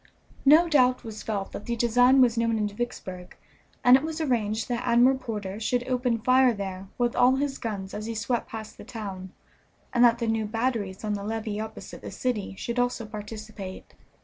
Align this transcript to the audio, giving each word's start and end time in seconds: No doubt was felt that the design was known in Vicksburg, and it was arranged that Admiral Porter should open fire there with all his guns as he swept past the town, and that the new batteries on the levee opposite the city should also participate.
No 0.45 0.67
doubt 0.67 1.03
was 1.03 1.21
felt 1.21 1.51
that 1.51 1.67
the 1.67 1.75
design 1.75 2.21
was 2.21 2.35
known 2.35 2.57
in 2.57 2.67
Vicksburg, 2.67 3.35
and 3.83 3.95
it 3.95 4.01
was 4.01 4.19
arranged 4.19 4.67
that 4.67 4.81
Admiral 4.83 5.15
Porter 5.19 5.59
should 5.59 5.87
open 5.87 6.17
fire 6.17 6.55
there 6.55 6.87
with 6.97 7.15
all 7.15 7.35
his 7.35 7.59
guns 7.59 7.93
as 7.93 8.07
he 8.07 8.15
swept 8.15 8.49
past 8.49 8.79
the 8.79 8.83
town, 8.83 9.31
and 9.93 10.03
that 10.03 10.17
the 10.17 10.25
new 10.25 10.45
batteries 10.45 11.03
on 11.03 11.13
the 11.13 11.23
levee 11.23 11.59
opposite 11.59 12.01
the 12.01 12.09
city 12.09 12.55
should 12.57 12.79
also 12.79 13.05
participate. 13.05 13.93